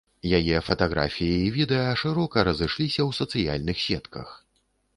[0.37, 4.37] Яе фатаграфіі і відэа шырока разышліся ў сацыяльных сетках.